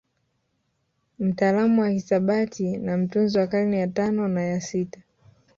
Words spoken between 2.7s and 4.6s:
na mtunzi wa karne ya tano na